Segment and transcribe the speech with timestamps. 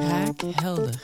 [0.00, 0.94] Kraakhelder.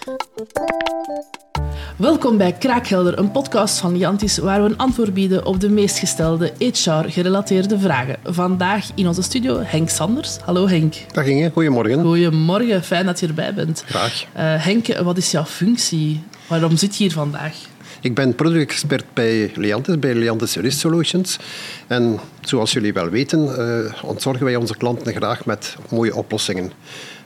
[1.96, 5.98] Welkom bij Kraakhelder, een podcast van Jantis waar we een antwoord bieden op de meest
[5.98, 8.16] gestelde HR-gerelateerde vragen.
[8.24, 10.36] Vandaag in onze studio Henk Sanders.
[10.36, 10.94] Hallo Henk.
[11.12, 12.02] Dag Inge, goedemorgen.
[12.02, 13.84] Goedemorgen, fijn dat je erbij bent.
[13.86, 14.24] Graag.
[14.24, 16.22] Uh, Henk, wat is jouw functie?
[16.46, 17.54] Waarom zit je hier vandaag?
[18.02, 21.38] Ik ben productexpert bij Liantis, bij Liantis Risk Solutions.
[21.86, 26.72] En zoals jullie wel weten, uh, ontzorgen wij onze klanten graag met mooie oplossingen.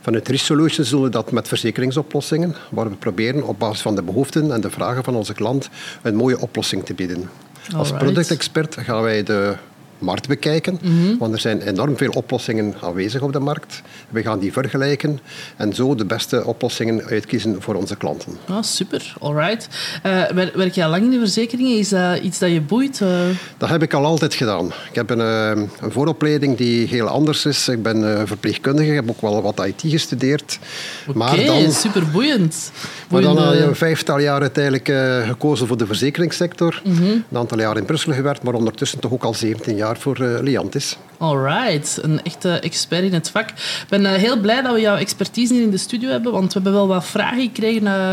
[0.00, 4.02] Vanuit Risk Solutions doen we dat met verzekeringsoplossingen, waar we proberen op basis van de
[4.02, 5.68] behoeften en de vragen van onze klant
[6.02, 7.30] een mooie oplossing te bieden.
[7.76, 9.56] Als productexpert gaan wij de
[9.98, 10.78] markt bekijken.
[10.82, 11.16] Mhm.
[11.18, 13.82] Want er zijn enorm veel oplossingen aanwezig op de markt.
[14.10, 15.20] We gaan die vergelijken
[15.56, 18.38] en zo de beste oplossingen uitkiezen voor onze klanten.
[18.48, 19.68] Ah, super, alright.
[20.06, 20.22] Uh,
[20.54, 21.78] werk je al lang in de verzekeringen?
[21.78, 23.00] Is dat iets dat je boeit?
[23.00, 23.08] Uh...
[23.58, 24.66] Dat heb ik al altijd gedaan.
[24.66, 27.68] Ik heb een, uh, een vooropleiding die heel anders is.
[27.68, 30.58] Ik ben verpleegkundige, ik heb ook wel wat IT gestudeerd.
[31.08, 32.70] Oké, okay, super boeiend.
[33.10, 34.92] Maar dan je een vijftal jaar uiteindelijk
[35.26, 36.82] gekozen voor de verzekeringssector.
[36.84, 37.02] Mhm.
[37.02, 40.40] Een aantal jaar in Brussel gewerkt, maar ondertussen toch ook al 17 jaar voor uh,
[40.40, 40.96] Liantis.
[41.18, 43.48] Alright, een echte expert in het vak.
[43.50, 46.46] Ik ben uh, heel blij dat we jouw expertise hier in de studio hebben, want
[46.46, 48.12] we hebben wel wat vragen gekregen uh,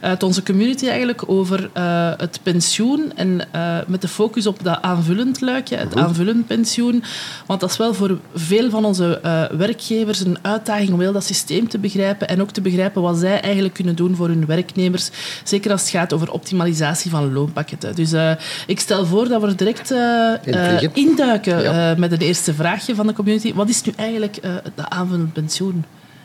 [0.00, 1.70] uit onze community eigenlijk over
[2.16, 3.40] het pensioen en
[3.86, 6.04] met de focus op dat aanvullend luikje, het mhm.
[6.04, 7.04] aanvullend pensioen.
[7.46, 9.20] Want dat is wel voor veel van onze
[9.56, 13.40] werkgevers een uitdaging om heel dat systeem te begrijpen en ook te begrijpen wat zij
[13.40, 15.10] eigenlijk kunnen doen voor hun werknemers.
[15.44, 17.94] Zeker als het gaat over optimalisatie van loonpakketten.
[17.94, 18.12] Dus
[18.66, 19.90] ik stel voor dat we direct
[20.92, 23.54] in induiken uh, met het eerste vraagje van de community.
[23.54, 25.84] Wat is nu eigenlijk uh, de aanvullend pensioen?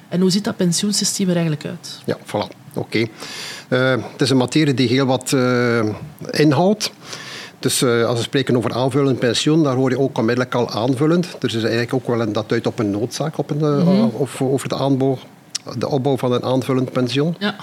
[0.09, 1.99] En hoe ziet dat pensioensysteem er eigenlijk uit?
[2.05, 2.55] Ja, voilà.
[2.73, 2.97] Oké.
[3.69, 5.35] Uh, het is een materie die heel wat
[6.31, 6.91] inhoudt.
[7.59, 11.35] Dus als we spreken over aanvullend pensioen, daar hoor je ook onmiddellijk al aanvullend.
[11.39, 14.41] Dus is eigenlijk ook wel een, dat duidt op een noodzaak op een, mm of,
[14.41, 15.17] over de, aanbouw,
[15.77, 17.35] de opbouw van een aanvullend pensioen.
[17.39, 17.55] Ja.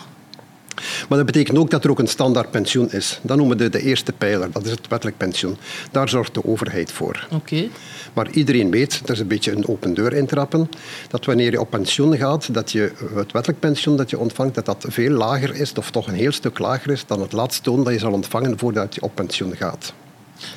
[1.08, 3.20] Maar dat betekent ook dat er ook een standaard pensioen is.
[3.22, 5.56] Dat noemen we de, eerste pijler, dat is het wettelijk pensioen.
[5.90, 7.26] Daar zorgt de overheid voor.
[7.30, 7.68] Oké.
[8.12, 10.68] Maar iedereen weet, dat is een beetje een open deur intrappen,
[11.08, 14.66] dat wanneer je op pensioen gaat, dat je het wettelijk pensioen dat je ontvangt, dat
[14.66, 17.84] dat veel lager is, of toch een heel stuk lager is dan het laatste loon
[17.84, 19.94] dat je zal ontvangen voordat je op pensioen gaat.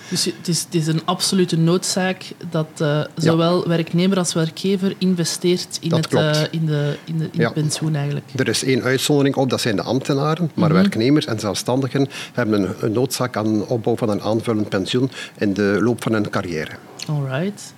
[0.09, 5.77] Dus het is, het is een absolute noodzaak dat uh, zowel werknemer als werkgever investeert
[5.81, 7.49] in, het, uh, in, de, in, de, in ja.
[7.49, 8.25] pensioen eigenlijk.
[8.35, 10.51] Er is één uitzondering op, dat zijn de ambtenaren.
[10.53, 10.77] Maar mhm.
[10.77, 15.77] werknemers en zelfstandigen hebben een, een noodzaak aan opbouw van een aanvullend pensioen in de
[15.81, 16.71] loop van hun carrière.
[17.07, 17.75] All right.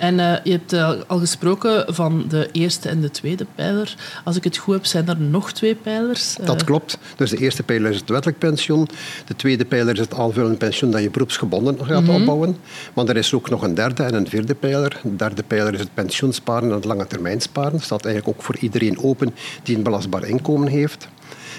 [0.00, 3.94] En uh, je hebt uh, al gesproken van de eerste en de tweede pijler.
[4.24, 6.36] Als ik het goed heb, zijn er nog twee pijlers.
[6.40, 6.46] Uh...
[6.46, 6.98] Dat klopt.
[7.16, 8.88] Dus de eerste pijler is het wettelijk pensioen.
[9.26, 12.56] De tweede pijler is het aanvullend pensioen dat je beroepsgebonden gaat mm opbouwen.
[12.94, 15.00] Maar er is ook nog een derde en een vierde pijler.
[15.02, 17.72] De derde pijler is het pensioensparen en het lange termijn sparen.
[17.72, 21.08] Dat staat eigenlijk ook voor iedereen open die een belastbaar inkomen heeft.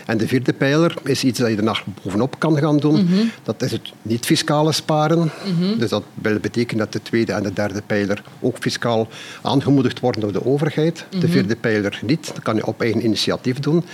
[0.05, 3.03] En de vierde pijler is iets dat je nog bovenop kan gaan doen.
[3.03, 3.25] Mhm.
[3.43, 5.31] Dat is het niet-fiscale sparen.
[5.45, 5.79] Mhm.
[5.79, 9.07] Dus dat wil betekenen dat de tweede en de derde pijler ook fiscaal
[9.41, 11.05] aangemoedigd worden door de overheid.
[11.09, 11.27] De mhm.
[11.27, 12.27] vierde pijler niet.
[12.27, 13.85] Dat kan je op eigen initiatief doen.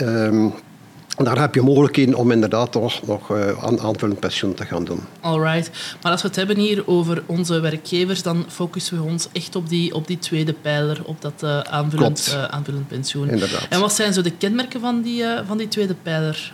[0.00, 0.52] Um,
[1.24, 5.00] daar heb je mogelijkheden om inderdaad toch nog aan aanvullend pensioen te gaan doen.
[5.20, 5.70] Alright.
[6.02, 9.68] Maar als we het hebben hier over onze werkgevers, dan focussen we ons echt op
[9.68, 13.28] die, op die tweede pijler, op dat uh, aanvullend, uh, aanvullend pensioen.
[13.28, 13.66] Inderdaad.
[13.68, 16.52] En wat zijn zo de kenmerken van die, van die tweede pijler,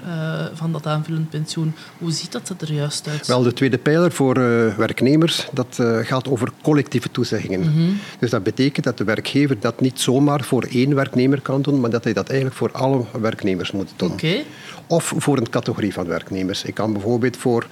[0.55, 1.75] van dat aanvullend pensioen?
[1.99, 3.27] Hoe ziet dat er juist uit?
[3.27, 4.35] Wel, de tweede pijler voor
[4.77, 7.61] werknemers, dat gaat over collectieve toezeggingen.
[7.61, 7.91] Mhm.
[8.19, 11.91] Dus dat betekent dat de werkgever dat niet zomaar voor één werknemer kan doen, maar
[11.91, 14.13] dat hij dat eigenlijk voor alle werknemers moet doen.
[14.13, 14.45] Oké
[14.87, 16.65] of voor een categorie van werknemers.
[16.65, 17.67] Ik kan bijvoorbeeld voor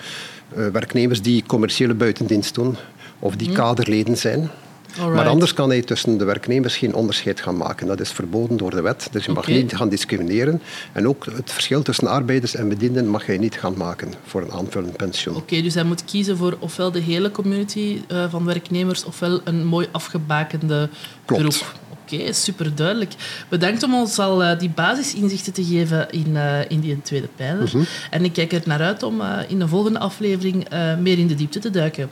[0.57, 2.77] uh, werknemers die commerciële buitendienst doen
[3.19, 3.57] of die mhm.
[3.57, 4.51] kaderleden zijn.
[4.99, 7.87] Maar anders kan hij tussen de werknemers geen onderscheid gaan maken.
[7.87, 9.09] Dat is verboden door de wet.
[9.11, 10.63] Dus je mag niet gaan discrimineren.
[10.93, 14.53] En ook het verschil tussen arbeiders en bedienden mag hij niet gaan maken voor een
[14.53, 15.37] aanvullend pensioen.
[15.37, 19.67] Oké, dus hij moet kiezen voor ofwel de hele community uh, van werknemers ofwel een
[19.67, 20.89] mooi afgebakende
[21.25, 21.57] Klopt.
[21.57, 21.75] groep.
[22.05, 23.13] Oké, okay, super duidelijk.
[23.49, 27.63] Bedankt om ons al uh, die basisinzichten te geven in, uh, in die tweede pijler.
[27.63, 27.87] Mm -hmm.
[28.11, 30.67] En ik kijk er naar uit om uh, in de volgende aflevering
[30.99, 32.11] meer in de diepte te duiken.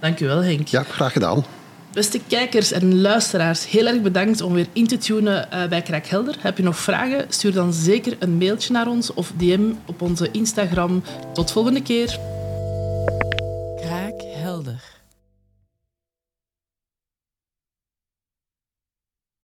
[0.00, 0.68] Dank u wel, Henk.
[0.68, 1.44] Ja, graag gedaan.
[1.92, 6.36] Beste kijkers en luisteraars, heel erg bedankt om weer in te tunen bij Kraakhelder.
[6.38, 7.24] Heb je nog vragen?
[7.28, 11.02] Stuur dan zeker een mailtje naar ons of DM op onze Instagram.
[11.32, 12.18] Tot volgende keer.